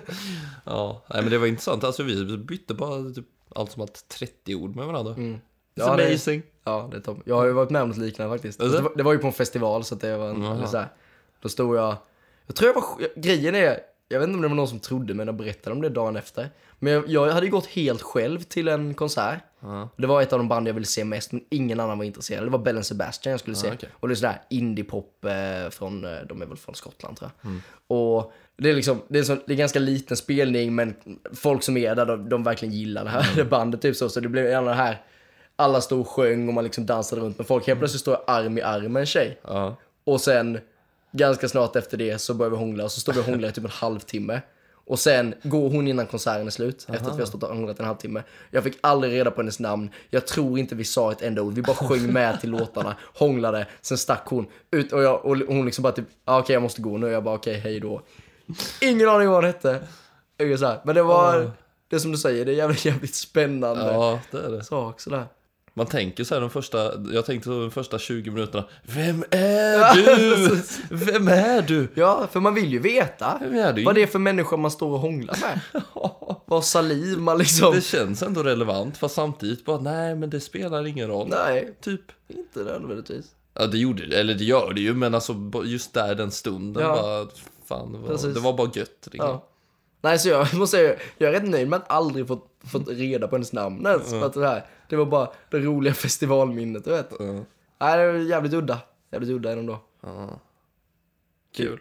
[0.65, 1.83] Ja, nej men det var intressant.
[1.83, 5.13] Alltså vi bytte bara typ allt som att 30 ord med varandra.
[5.13, 5.33] Mm.
[5.35, 5.39] It's
[5.73, 6.41] Ja, det- amazing.
[6.63, 7.17] Ja, det är topp.
[7.25, 8.59] Jag har ju varit med om något liknande faktiskt.
[8.61, 8.77] Är det?
[8.77, 10.89] Det var, det var ju på en festival så det var en, eller så här.
[11.41, 11.95] Då stod jag,
[12.47, 13.79] jag tror jag var, grejen är,
[14.11, 16.15] jag vet inte om det var någon som trodde men jag berättade om det dagen
[16.15, 16.49] efter.
[16.79, 19.39] Men jag, jag hade gått helt själv till en konsert.
[19.59, 19.89] Ja.
[19.97, 22.45] Det var ett av de band jag ville se mest, men ingen annan var intresserad.
[22.45, 23.67] Det var Bell Sebastian jag skulle se.
[23.67, 23.89] Ja, okej.
[23.93, 27.49] Och det är sådär indiepop eh, från, eh, de är väl från Skottland tror jag.
[27.49, 27.61] Mm.
[27.87, 30.95] Och det är liksom, det är, så, det är ganska liten spelning, men
[31.33, 33.49] folk som är där, de, de verkligen gillar det här Mm.
[33.49, 34.09] bandet typ så.
[34.09, 35.01] Så det blev gärna det här,
[35.55, 37.67] alla stod och sjöng och man liksom dansade runt med folk.
[37.67, 39.39] Helt plötsligt står jag arm i arm med en tjej.
[39.43, 39.75] Ja.
[40.03, 40.59] Och sen
[41.11, 43.51] ganska snart efter det så börjar vi hångla och så står vi och hånglar i
[43.51, 44.41] typ en halvtimme.
[44.85, 47.79] Och sen går hon innan konserten är slut, efter att vi har stått och hånglat
[47.79, 48.23] en halvtimme.
[48.51, 51.53] Jag fick aldrig reda på hennes namn, jag tror inte vi sa ett enda ord,
[51.53, 55.65] vi bara sjöng med till låtarna, hånglade, sen stack hon ut och, jag, och hon
[55.65, 58.01] liksom bara typ, ah, okej jag måste gå nu, jag bara okej hej då.
[58.81, 59.79] Ingen aning vad hon hette.
[60.83, 61.51] Men det var,
[61.89, 64.63] det som du säger, det är jävligt, jävligt spännande ja, det är det.
[64.63, 65.25] sak sådär.
[65.73, 69.95] Man tänker så här de första, jag tänkte så de första 20 minuterna, Vem är
[69.95, 70.61] du?
[70.89, 71.87] Vem är du?
[71.93, 73.83] Ja, för man vill ju veta Vem är du?
[73.83, 75.81] vad det är för människa man står och hånglar med.
[76.45, 77.75] Vad saliv man liksom...
[77.75, 81.27] Det känns ändå relevant, fast samtidigt bara, nej men det spelar ingen roll.
[81.27, 82.01] Nej, Typ.
[82.27, 83.25] inte nödvändigtvis.
[83.53, 86.83] Ja det gjorde det, eller det gör det ju, men alltså just där den stunden
[86.83, 86.95] Ja.
[87.01, 87.27] bara,
[87.67, 89.07] fan, det var, det var bara gött.
[89.11, 89.29] Liksom.
[89.29, 89.47] Ja.
[90.01, 93.27] Nej, så jag måste säga, jag är rätt nöjd med att aldrig fått, fått reda
[93.27, 94.09] på hennes namn ens.
[94.09, 97.09] För att det, här, det var bara det roliga festivalminnet, du vet.
[97.19, 97.25] Ja.
[97.79, 98.79] Nej, det var jävligt udda.
[99.11, 99.79] Jävligt udda ändå.
[100.01, 100.39] Ja.
[101.55, 101.79] Kul.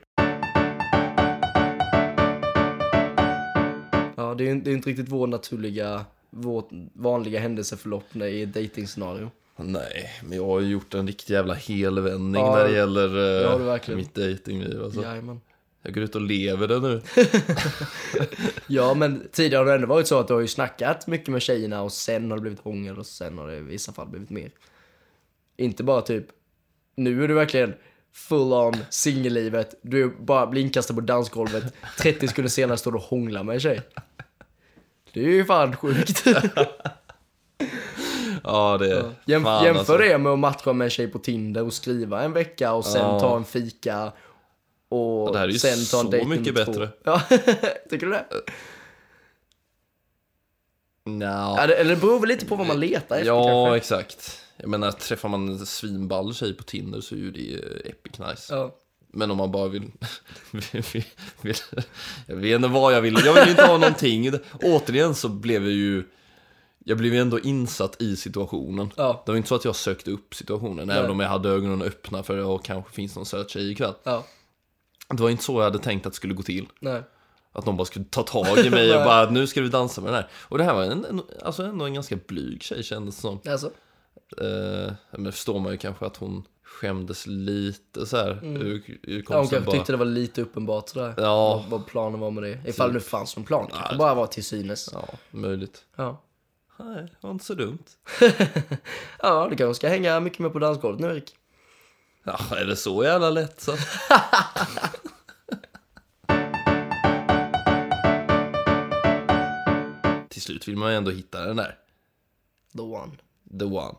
[4.16, 8.54] Ja, det är ju det är inte riktigt vår naturliga, vårt vanliga händelseförlopp i ett
[8.54, 9.30] dejtingscenario.
[9.56, 13.58] Nej, men jag har ju gjort en riktig jävla helvändning Ja, när det gäller det
[13.58, 13.98] du verkligen.
[13.98, 14.82] mitt dejtingliv.
[14.84, 15.02] Alltså.
[15.02, 15.40] Jajamän.
[15.82, 17.02] Jag går ut och lever det nu.
[18.66, 21.42] Ja, men tidigare har det ändå varit så att du har ju snackat mycket med
[21.42, 24.30] tjejerna och sen har det blivit hångel och sen har det i vissa fall blivit
[24.30, 24.50] mer.
[25.56, 26.26] Inte bara typ,
[26.96, 27.74] nu är du verkligen
[28.14, 33.04] full on singellivet, du bara blir inkastad på dansgolvet, 30 sekunder senare står du och
[33.04, 33.80] hånglar med en tjej.
[35.12, 36.24] Det är ju fan sjukt.
[38.44, 39.10] Ja, det är...
[39.24, 39.96] Jäm, fan, jämför alltså.
[39.96, 43.00] det med att matcha med en tjej på Tinder och skriva en vecka och sen
[43.00, 43.20] Ja.
[43.20, 44.12] ta en fika
[44.90, 46.88] och Ja, det här är ju så mycket bättre.
[47.04, 47.22] Ja,
[47.90, 48.24] tycker du det?
[51.04, 51.72] Det?
[51.72, 53.76] Eller det beror väl lite på vad man letar efter Ja, kanske.
[53.76, 54.40] exakt.
[54.56, 57.54] Jag menar, träffar man en svinball tjej på Tinder så är ju det
[57.88, 58.54] epic nice.
[58.54, 58.76] Ja.
[59.12, 59.82] Men om man bara vill,
[60.72, 61.04] vill,
[61.40, 61.54] vill...
[62.26, 63.18] Jag vet inte vad jag vill.
[63.24, 64.30] Jag vill inte ha någonting.
[64.62, 66.04] Återigen så blev jag ju...
[66.84, 68.92] Jag blev ju ändå insatt i situationen.
[68.96, 69.22] Ja.
[69.26, 70.98] Det var inte så att jag sökte upp situationen, Nej.
[70.98, 73.94] även om jag hade ögonen öppna för att kanske finns någon söt tjej ikväll.
[74.02, 74.24] Ja,
[75.16, 76.66] Det var inte så jag hade tänkt att det skulle gå till.
[76.80, 77.02] nej.
[77.52, 80.08] Att någon bara skulle ta tag i mig och bara nu ska vi dansa med
[80.12, 80.28] den här.
[80.32, 83.40] Och det här var en, en, alltså ändå en ganska blyg tjej kändes det som.
[83.48, 83.66] Alltså.
[84.40, 88.44] Eh, men förstår man ju kanske att hon skämdes lite så här.
[88.44, 89.70] Ur, ur Ja, hon kanske bara.
[89.72, 91.14] tyckte det var lite uppenbart sådär.
[91.16, 91.54] Ja.
[91.56, 92.58] Vad, vad planen var med det.
[92.66, 93.66] Ifall det nu fanns någon plan.
[93.72, 94.90] Kanske bara var till synes.
[94.92, 95.84] Ja, möjligt.
[95.96, 96.22] Ja.
[96.78, 97.84] Nej, det var inte så dumt.
[99.22, 101.34] Ja, du kanske ska hänga mycket mer på dansgolvet nu Erik.
[102.24, 103.76] Ja, är det så jävla lätt så?
[110.28, 111.78] Till slut vill man ju ändå hitta den där.
[112.76, 113.12] The one.
[113.58, 113.94] The one.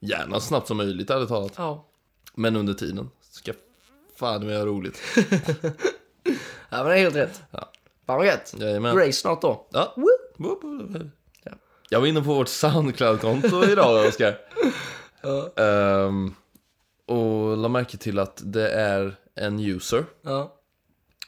[0.00, 1.52] Gärna så snabbt som möjligt ärligt talat.
[1.56, 1.86] Ja.
[2.34, 3.52] Men under tiden ska
[4.16, 5.00] fan med göra roligt.
[6.72, 7.42] Ja, men det är helt rätt.
[7.50, 7.70] Ja.
[8.06, 8.54] Fan vad gött.
[8.58, 8.96] Jajamän.
[8.96, 9.66] Race snart då.
[9.70, 9.94] Ja.
[11.88, 14.38] Jag var inne på vårt Soundcloud-konto idag, Oskar.
[15.22, 15.62] Ja.
[15.64, 16.34] Ehm,
[17.10, 20.56] och la märke till att det är en user Ja.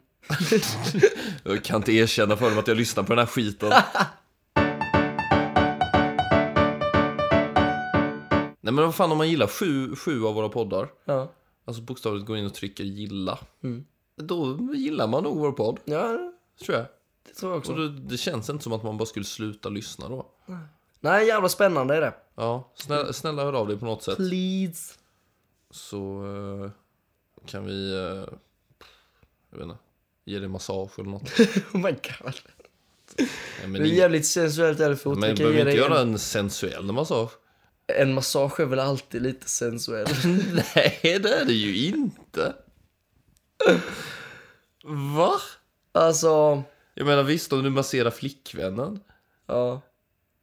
[1.43, 3.69] Jag kan inte erkänna för dem att jag lyssnar på den här skiten.
[8.62, 11.31] Nej men vad fan om man gillar sju, sju av våra poddar, Ja,
[11.65, 13.86] alltså bokstavligt går in och trycker gilla, Mm.
[14.15, 16.31] då gillar man nog vår podd, ja
[16.65, 16.86] tror jag.
[17.27, 17.71] det tror jag också.
[17.71, 20.25] Och det, det känns inte som att man bara skulle sluta lyssna då.
[20.45, 20.58] Nej,
[21.13, 22.13] jävla spännande är det.
[22.36, 24.18] Ja, snälla, snälla hör av dig på något sätt.
[24.18, 24.94] Please.
[25.72, 26.26] Så
[26.65, 26.72] eh,
[27.46, 28.34] kan vi, eh,
[29.52, 29.78] jag vet inte,
[30.26, 31.30] ge dig massage eller något.
[31.74, 32.34] Oh my god.
[33.18, 33.28] Nej,
[33.68, 35.18] men Det är ing- jävligt sensuellt eller fort.
[35.18, 37.32] men Vi kan behöver ge inte dig göra en, en sensuell massage.
[37.88, 40.08] en massage är väl alltid lite sensuell.
[40.76, 42.54] Nej, det är det ju inte.
[45.18, 45.32] Va?
[45.91, 46.63] alltså,
[46.94, 49.00] Jag menar visst om du masserar flickvännen.
[49.48, 49.82] ja.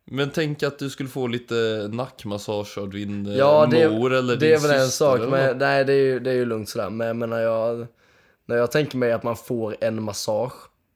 [0.04, 4.36] Men tänk att du skulle få lite nackmassage av din eh, Ja, det, mor eller
[4.36, 5.20] det din är väl en syster sak.
[5.30, 6.90] Men, nej, det är, ju, det är ju lugnt sådär.
[6.90, 7.86] Men jag menar, jag,
[8.46, 10.52] när jag tänker mig att man får en massage,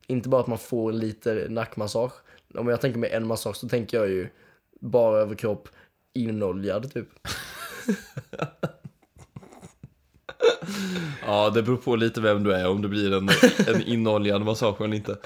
[0.06, 2.12] inte bara att man får lite nackmassage.
[2.54, 4.28] Om jag tänker mig en massage så tänker jag ju
[4.80, 5.68] bara överkropp
[6.14, 7.08] inoljad typ.
[11.26, 13.28] Ja, det beror på lite vem du är, om det blir en,
[13.74, 15.16] en inoljad massage eller inte.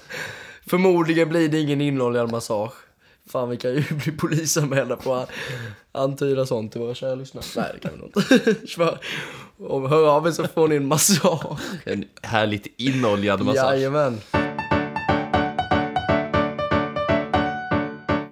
[0.66, 2.72] Förmodligen blir det ingen inoljad massage.
[3.30, 5.30] Fan vi kan ju bli polisanmälda på att
[5.92, 7.44] antyda sånt till våra kära lyssnare.
[7.56, 8.66] Nej det kan vi nog inte.
[8.66, 8.98] Kör.
[9.58, 11.58] Om hör av er så får ni en massage.
[11.84, 13.74] En härligt inoljad massage.
[13.74, 14.20] Jajamän.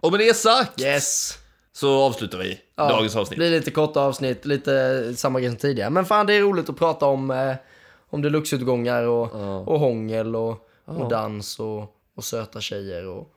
[0.00, 1.38] Och med det sagt Yes.
[1.72, 3.38] så avslutar vi Ja, dagens Det avsnitt.
[3.38, 5.90] blir lite korta avsnitt, lite samma grej som tidigare.
[5.90, 7.54] Men fan det är roligt att prata om, eh,
[8.10, 9.32] om deluxeutgångar och,
[9.68, 13.28] och hångel och, och dans och, och söta tjejer och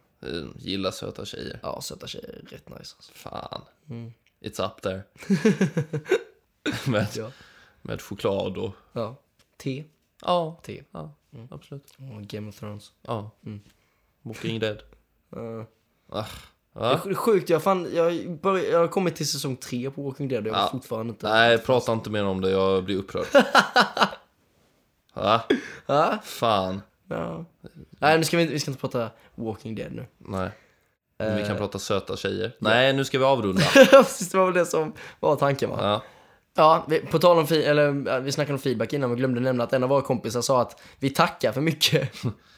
[0.56, 1.60] Gillar söta tjejer.
[1.64, 3.12] ja, söta tjejer är rätt nice alltså.
[3.14, 3.62] Fan.
[3.90, 4.14] Mm.
[4.42, 5.04] It's up there.
[6.92, 7.32] med, Ja.
[7.82, 8.72] med choklad och...
[8.94, 9.16] Ja.
[9.58, 9.84] Te.
[10.22, 10.84] Ja, Te.
[10.92, 11.14] ja
[11.52, 11.94] absolut.
[11.98, 12.92] Och Game of Thrones.
[13.02, 13.32] Ja.
[14.22, 14.82] Walking Dead.
[15.38, 15.64] Uh,
[16.10, 16.26] Ah.
[17.04, 20.28] det är sjukt, jag, fan, jag, börj, jag har kommit till säsong tre på Walking
[20.28, 20.70] Dead och jag har Ja.
[20.72, 21.30] fortfarande inte...
[21.30, 22.50] Nej, prata inte mer om det.
[22.50, 23.26] Jag blir upprörd.
[25.14, 25.42] Va?
[25.86, 26.20] Ja?
[26.24, 26.82] Fan.
[27.12, 27.46] Ja.
[28.00, 30.06] Nej, nu ska vi, inte- vi ska inte prata Walking Dead nu.
[30.18, 30.50] Nej.
[31.18, 31.58] Men vi kan Eh.
[31.58, 32.52] prata söta tjejer.
[32.60, 33.62] Nej, nu ska vi avrunda.
[33.92, 35.78] Precis, det var väl det som var tanken va?
[35.82, 36.04] Ja.
[36.56, 39.40] Ja, vi, på tal om fi- eller ja, vi snackade om feedback innan, men glömde
[39.42, 42.10] nämna att en av våra kompisar sa att vi tackar för mycket.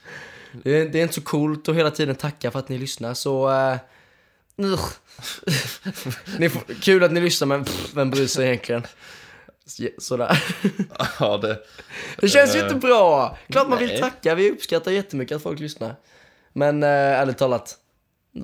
[0.63, 3.13] det, är, det är inte så coolt att hela tiden tacka för att ni lyssnar,
[3.13, 3.49] så...
[3.49, 3.75] Uh,
[6.39, 8.83] ni får, kul att ni lyssnar, men pff, vem bryr sig egentligen?
[9.97, 10.43] Sådär.
[11.19, 11.60] ja, det...
[12.17, 13.38] Det känns ju Eh, inte bra!
[13.49, 15.95] Klart man vill tacka, vi uppskattar jättemycket att folk lyssnar.
[16.54, 17.78] Men uh, ärligt talat,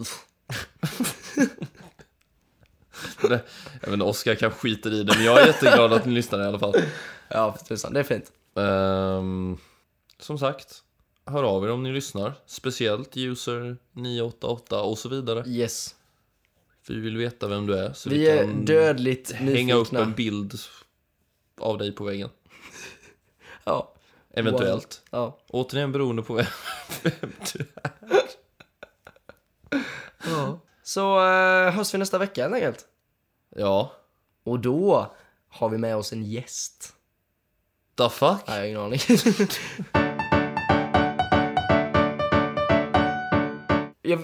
[3.22, 3.42] det
[3.82, 6.42] jag vet inte, Oskar kan skita i det, men jag är jätteglad att ni lyssnar
[6.42, 6.76] i alla fall.
[7.30, 8.32] ja för tusan, det är fint.
[8.56, 9.58] Ehm,
[10.20, 10.84] som sagt,
[11.26, 12.34] hör av er om ni lyssnar.
[12.46, 15.44] Speciellt user 988 och så vidare.
[15.48, 15.96] Yes.
[16.84, 17.94] För vi vill veta vem du är.
[17.94, 20.00] Så Vi vi, är dödligt hänga upp nyfikna.
[20.00, 20.60] en bild
[21.60, 22.30] av dig på väggen.
[23.64, 23.94] Ja.
[24.34, 25.02] Eventuellt.
[25.12, 25.38] Ja.
[25.50, 26.46] Återigen beroende på vem,
[27.04, 27.92] vem du är.
[30.26, 30.60] ja.
[30.84, 32.86] Så uh, hörs vi nästa vecka helt enkelt.
[33.56, 33.92] Ja,
[34.44, 35.14] Och då
[35.50, 36.94] har vi med oss en gäst.
[37.98, 38.38] the fuck?
[38.48, 39.00] Nej, jag har ingen aning.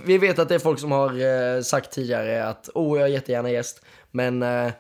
[0.05, 3.11] Vi vet att det är folk som har eh, sagt tidigare att åh, jag är
[3.13, 3.85] jättegärna gäst.
[4.11, 4.71] Men eh,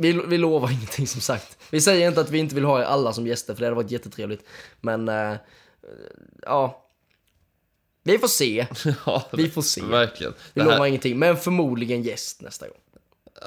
[0.00, 1.58] vi, vi lovar ingenting som sagt.
[1.70, 3.76] Vi säger inte att vi inte vill ha er alla som gäster för det hade
[3.76, 4.44] varit jättetrevligt.
[4.80, 5.34] Men eh,
[6.42, 6.86] ja,
[8.02, 8.66] vi får se.
[9.06, 9.82] Ja, Vi får se.
[9.82, 10.34] Verkligen.
[10.54, 12.76] Vi här- lovar ingenting, men förmodligen gäst nästa gång.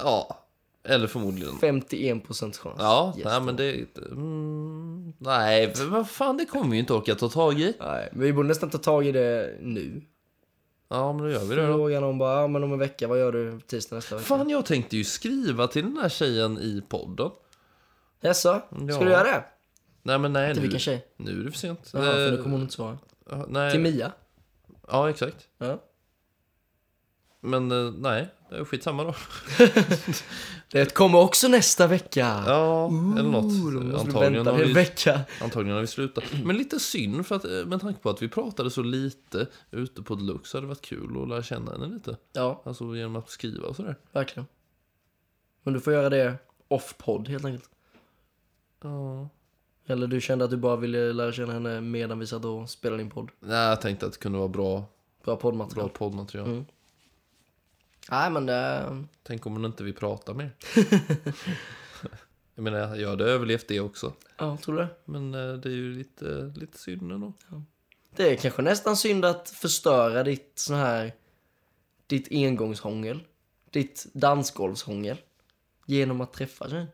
[0.04, 0.39] Ja,
[0.88, 1.54] eller förmodligen.
[1.54, 2.76] 51% chans.
[2.80, 3.26] Ja, Gäst.
[3.26, 3.98] nej men det...
[4.12, 7.74] Mm, nej, vad fan det kommer vi ju inte orka ta tag i.
[7.80, 10.02] Nej, men vi borde nästan ta tag i det nu.
[10.93, 11.73] Ja, men då gör vi det då.
[11.73, 14.25] Fråga någon bara, ja, men om en vecka, vad gör du tisdag nästa vecka?
[14.25, 17.29] Fan, jag tänkte ju skriva till den här tjejen i podden.
[18.21, 18.62] Jaså?
[18.69, 18.99] Ska Ja.
[18.99, 19.43] du göra det?
[20.03, 20.62] Nej, men nej Till nu.
[20.62, 21.06] vilken tjej?
[21.17, 21.89] Nu är det för sent.
[21.93, 22.97] Ja, för Eh, nu kommer hon inte svara.
[23.29, 23.71] ja, nej.
[23.71, 24.12] Till Mia?
[24.88, 25.47] Ja, exakt.
[25.58, 25.79] Ja.
[27.43, 29.15] Men eh, nej, det är skitsamma då.
[30.71, 32.43] Det kommer också nästa vecka.
[32.47, 33.43] Ja, eller något.
[33.43, 35.19] Ooh, måste du Antagligen har, vi, vecka.
[35.41, 36.23] antagligen har vi slutat.
[36.43, 40.01] Men lite synd för att eh, med tanke på att vi pratade så lite ute
[40.01, 42.17] på Deluxe så hade det varit kul att lära känna henne lite.
[42.34, 43.95] Ja, Alltså genom att skriva och sådär.
[44.12, 44.47] verkligen.
[45.63, 46.36] Men du får göra det
[46.67, 47.69] off-podd helt enkelt.
[48.84, 49.29] Ja.
[49.88, 53.03] Eller du kände att du bara ville lära känna henne medan vi satt och spelade
[53.03, 53.29] in podd.
[53.39, 54.86] Nej, jag tänkte att det kunde vara bra,
[55.25, 55.86] Bra poddmaterial.
[55.88, 56.47] bra poddmaterial.
[56.47, 56.65] Mm.
[58.12, 60.52] Nej men eh, Tänk om hon inte vill prata mer.
[62.56, 64.13] jag menar, jag hade överlevt det också.
[64.38, 64.89] ja, tror du det?
[65.06, 67.34] Men eh, det är ju lite, lite synd ändå.
[68.16, 71.13] Det är kanske nästan synd att förstöra ditt sån här,
[72.08, 73.20] ditt engångshångel.
[73.72, 75.18] Ditt dansgolvshångel.
[75.86, 76.88] Genom att träffa tjejen.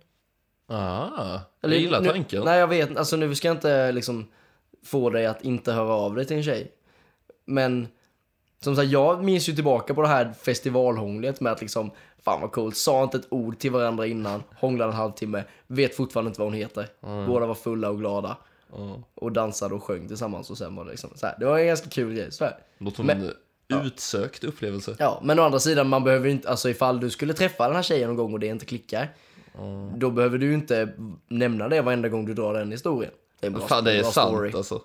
[0.68, 2.44] Ah, jag gillar nu, tanken.
[2.46, 4.32] Nej jag vet, alltså nu ska jag inte liksom
[4.84, 6.72] få dig att inte höra av dig till en tjej.
[7.46, 7.88] Men
[8.64, 11.92] som sagt, jag minns ju tillbaka på det här festivalhånglet med att liksom,
[12.26, 16.30] fan vad coolt, sa inte ett ord till varandra innan, hånglade en halvtimme, vet fortfarande
[16.30, 16.88] inte vad hon heter.
[17.28, 18.38] Båda var fulla och glada.
[18.74, 19.04] Ja.
[19.16, 21.36] Och dansade och sjöng tillsammans och sen var det liksom så här.
[21.40, 22.32] Det var en ganska kul grej.
[22.32, 22.58] Så här.
[22.78, 23.32] Låter Men-
[23.74, 24.96] en utsökt upplevelse.
[25.00, 27.84] Ja, men å andra sidan, man behöver inte, alltså ifall du skulle träffa den här
[27.84, 29.10] tjejen någon gång och det inte klickar.
[29.96, 30.90] Då behöver du inte
[31.28, 33.12] nämna det varenda gång du drar den historien.
[33.40, 34.52] Det är en bra, Fan, det är bra sant story.
[34.56, 34.82] alltså.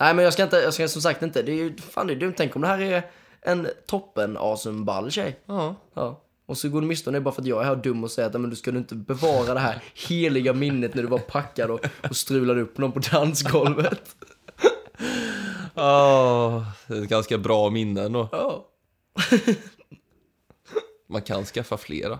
[0.00, 2.12] Nej men jag ska inte, jag ska som sagt inte, det är ju, fan det
[2.12, 2.34] är dumt.
[2.36, 3.02] Tänk om det här är
[3.42, 5.38] en toppen awesome ball tjej.
[5.46, 5.76] Ja.
[5.94, 6.22] Ja.
[6.46, 8.10] Och så går du miste om det bara för att jag är här dum och
[8.10, 11.70] säger att men du ska inte bevara det här heliga minnet när du var packad
[11.70, 14.16] och, och strulade upp någon på dansgolvet.
[15.74, 18.28] Det är ett ganska bra minne ändå.
[18.32, 18.68] Ja.
[21.08, 22.18] Man kan skaffa flera.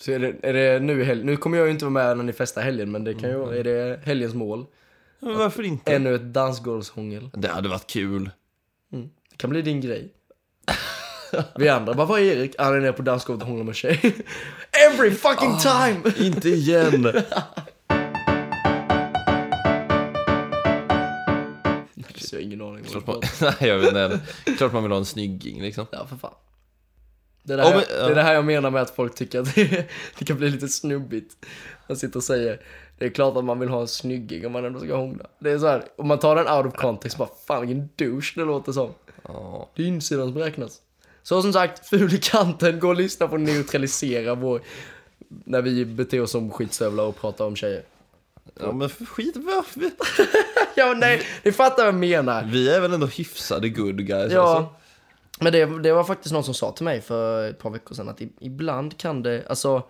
[0.00, 2.24] Så är det, är det nu helgen, nu kommer jag ju inte vara med när
[2.24, 4.66] ni festar helgen men det kan ju vara, är det helgens mål?
[5.20, 5.94] Men varför inte?
[5.94, 7.30] Ännu ett dansgolvshångel.
[7.32, 8.30] Det hade varit kul.
[9.30, 10.12] Det kan bli din grej.
[11.56, 12.54] Vi andra bara, vad är Erik?
[12.58, 14.00] Han är nere på dansgolvet och hånglar med tjej.
[14.90, 16.12] Every fucking time!
[16.26, 17.12] Inte igen!
[22.16, 22.84] Så jag har ingen aning.
[22.84, 24.20] Klart vad man, jag nej, jag vet inte.
[24.56, 25.86] Klart man vill ha en snygging liksom.
[25.90, 26.34] Ja, för fan.
[27.42, 28.04] Det är det, här, men, ja.
[28.06, 30.50] det är det här jag menar med att folk tycker att det, det kan bli
[30.50, 31.46] lite snubbigt.
[31.88, 32.60] Man sitter och säger,
[33.00, 35.24] det är klart att man vill ha en snygging om man ändå ska hångla.
[35.38, 38.32] Det är så här, om man tar den out of context, bara fan vilken douche
[38.34, 38.90] det låter som.
[39.22, 39.68] Ja.
[39.74, 40.80] Det är insidan som räknas.
[41.22, 44.60] Så som sagt, ful i kanten, gå och lyssna på neutralisera vår,
[45.28, 47.82] när vi beter oss som skitstövlar och pratar om tjejer.
[48.60, 49.80] ja, men skit varför?
[50.74, 52.44] Ja men nej, ni fattar vad jag menar.
[52.44, 54.74] Vi är väl ändå hyfsade good guys Ja, alltså.
[55.40, 58.08] men det, det var faktiskt någon som sa till mig för ett par veckor sedan
[58.08, 59.82] att ibland kan det, alltså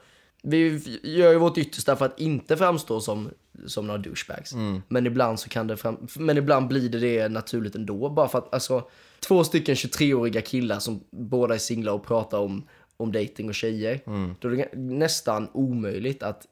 [0.42, 3.30] vi gör ju vårt yttersta för att inte framstå som,
[3.66, 4.54] som några douchebags.
[4.88, 8.10] Men ibland så kan det fram, men ibland blir det det naturligt ändå.
[8.10, 8.88] Bara för att alltså,
[9.20, 14.00] två stycken 23-åriga killar som båda är singlar och pratar om, om dating och tjejer.
[14.40, 16.46] Då är det nästan omöjligt att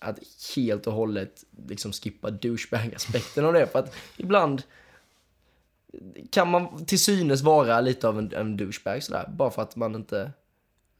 [0.00, 0.18] att
[0.56, 3.66] helt och hållet liksom skippa douchebag-aspekten av det.
[3.66, 4.62] För att ibland
[6.30, 9.28] kan man till synes vara lite av en, en douchebag sådär.
[9.28, 10.30] Bara för att man inte...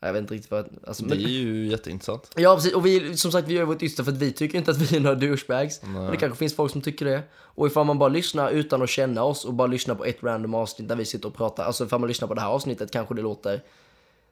[0.00, 0.68] Jag vet inte riktigt vad...
[0.86, 2.30] Alltså, Det men, är ju jätteintressant.
[2.36, 2.74] ja, precis.
[2.74, 4.96] Och vi, som sagt, vi gör vårt yttersta för att vi tycker inte att vi
[4.96, 5.82] är några douchebags.
[5.82, 7.22] Men det kanske finns folk som tycker det.
[7.32, 10.54] Och ifall man bara lyssnar utan att känna oss och bara lyssnar på ett random
[10.54, 11.64] avsnitt där vi sitter och pratar.
[11.64, 13.62] Alltså ifall man lyssnar på det här avsnittet kanske det låter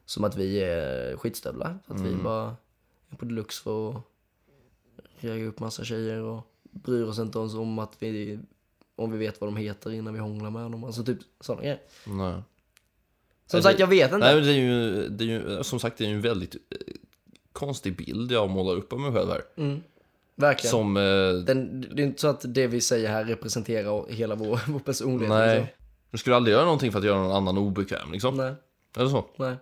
[0.07, 1.79] som att vi är skitstövlar.
[1.87, 2.57] Att vi bara
[3.11, 4.03] är på deluxe för att
[5.21, 8.39] jaga upp massa tjejer och bryr oss inte ens om att vi
[8.97, 10.85] om vi vet vad de heter innan vi hånglar med dem.
[10.85, 11.81] Alltså typ sådana grejer.
[12.07, 12.43] Nej.
[13.51, 14.19] Som sagt, jag vet inte.
[14.19, 16.55] Nej, men det är ju, det är ju, som sagt, det är ju en väldigt
[16.55, 16.61] eh,
[17.53, 19.43] konstig bild jag målar upp av mig själv här.
[19.57, 19.83] Mm,
[20.35, 20.71] verkligen.
[20.71, 21.03] Som, eh,
[21.47, 25.29] Den, det är inte så att det vi säger här representerar hela vår, vår personlighet.
[25.35, 25.59] nej.
[25.61, 25.75] Liksom.
[26.11, 28.37] Du skulle aldrig göra någonting för att göra någon annan obekväm liksom.
[28.37, 28.55] Nej.
[28.97, 29.25] Eller så?
[29.37, 29.57] Nej.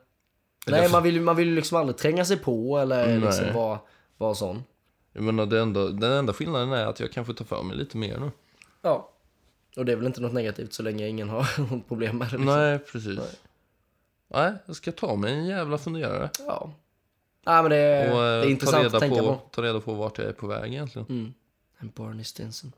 [0.66, 3.18] Eller- Nej, man vill ju man vill liksom aldrig tränga sig på eller Nej.
[3.20, 3.79] liksom vara,
[4.16, 4.64] vara sån.
[5.12, 7.96] Jag menar, det enda, den enda skillnaden är att jag kanske tar för mig lite
[7.96, 8.31] mer nu.
[8.83, 9.12] Ja.
[9.77, 11.49] Och det är väl inte något negativt så länge ingen har
[11.88, 12.37] problem med det.
[12.37, 12.55] Liksom.
[12.57, 13.18] Nej, precis.
[13.18, 13.27] Nej.
[14.28, 16.30] Jag ska ta mig en jävla funderare.
[16.38, 16.72] Ja.
[17.46, 19.40] Nej, men det är, Och det eh, är ta, intressant reda att tänka på, på.
[19.50, 21.06] ta reda på vart jag är på väg egentligen.
[21.08, 21.34] Mm.
[21.78, 22.72] En Barney Stinson.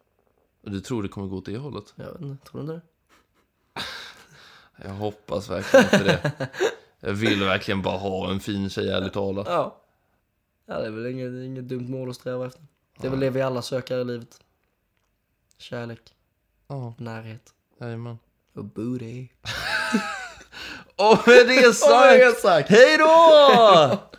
[0.63, 1.93] Du tror det kommer gå åt det hållet?
[1.97, 2.81] Jag vet inte, tror du det?
[4.85, 6.49] Jag hoppas verkligen inte det.
[7.01, 9.47] Jag vill verkligen bara ha en fin tjej, ärligt talat.
[9.47, 9.81] Ja.
[10.67, 12.63] Ja, det är väl inget, inget dumt mål att sträva efter.
[13.01, 14.41] Det är väl det vi alla söker i livet.
[15.59, 16.15] Kärlek,
[16.69, 18.19] Ja, närhet jajamän.
[18.53, 19.29] och booty.
[20.99, 21.73] Och med det
[22.41, 22.71] sagt.
[22.71, 23.99] hej då!